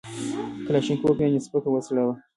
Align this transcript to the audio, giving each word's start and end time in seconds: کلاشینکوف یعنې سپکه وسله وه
کلاشینکوف 0.65 1.17
یعنې 1.23 1.39
سپکه 1.45 1.69
وسله 1.71 2.01
وه 2.05 2.15